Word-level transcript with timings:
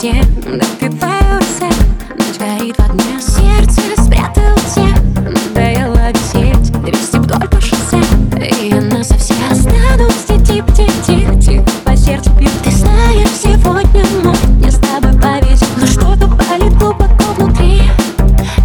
дне 0.00 0.24
Допиваю 0.46 1.40
рецепт, 1.40 1.84
ночь 2.16 2.38
горит 2.38 2.76
в 2.76 2.80
огне 2.80 3.20
Сердце 3.20 3.80
спрятал 4.02 4.56
все, 4.66 4.86
надоело 5.20 6.10
висеть 6.12 6.70
Вести 6.86 7.18
вдоль 7.18 7.48
по 7.48 7.60
шоссе, 7.60 8.00
и 8.38 8.72
она 8.72 9.04
совсем 9.04 9.36
Останусь, 9.50 10.24
тип 10.26 10.66
тип 10.74 10.92
тип 11.06 11.40
тип. 11.40 11.62
По 11.84 11.96
сердцу 11.96 12.30
пью. 12.38 12.48
Ты 12.64 12.70
знаешь, 12.70 13.28
сегодня 13.42 14.04
мог 14.24 14.36
мне 14.48 14.70
с 14.70 14.78
тобой 14.78 15.12
повезет 15.20 15.68
Но 15.76 15.86
что-то 15.86 16.26
болит 16.26 16.72
глубоко 16.78 17.24
внутри. 17.36 17.82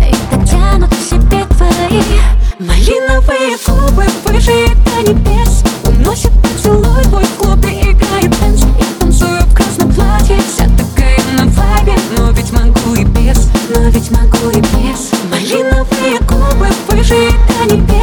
И 0.01 0.15
так 0.31 0.45
тянут 0.49 0.93
в 0.93 1.09
себе 1.09 1.45
твои 1.57 2.01
малиновые 2.59 3.57
губы 3.67 3.84
You. 17.67 17.94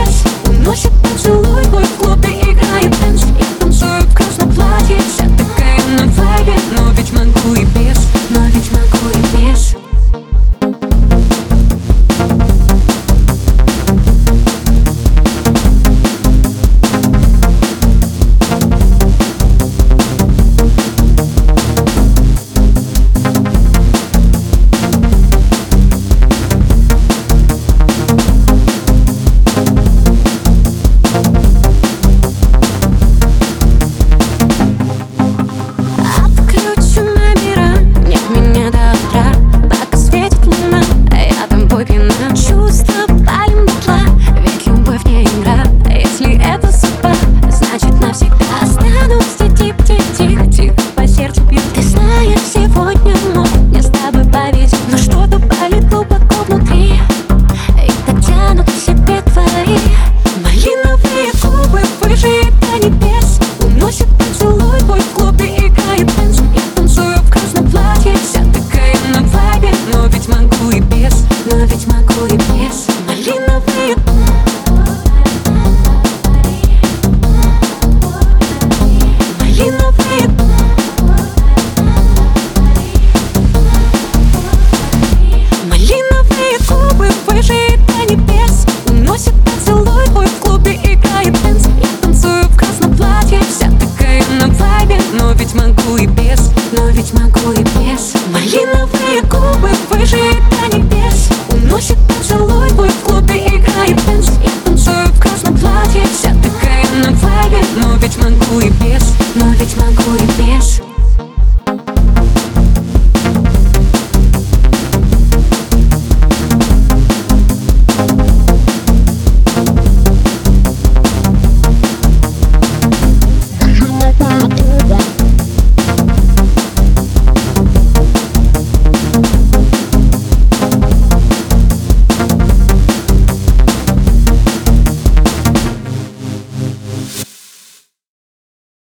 ведь 95.43 95.55
могу 95.55 95.97
и 95.97 96.07
без 96.07 96.39
Но 96.71 96.89
ведь 96.91 97.13
могу 97.15 97.53
и 97.53 97.63
без. 97.63 98.15
Малиновые 98.33 99.23
губы, 99.23 99.71
вы 99.91 100.07
же 100.07 100.17
это 100.17 100.77
небес. 100.77 101.31
Уносит 101.49 101.99
поцелуй 102.07 102.69
твой 102.71 102.89
в 102.89 103.01
клубе 103.01 103.39
играет 103.49 103.97
дэнс 104.07 104.29
и 104.29 104.65
танцую 104.65 105.09
в 105.09 105.21
красном 105.21 105.57
платье, 105.59 106.07
вся 106.13 106.35
такая 106.35 106.87
на 107.03 107.11
вайбе. 107.17 107.65
Но 107.77 107.97
ведь 107.97 108.17
могу 108.19 108.61
и 108.61 108.71
без, 108.71 109.03
но 109.35 109.47
ведь 109.55 109.77
могу 109.77 110.02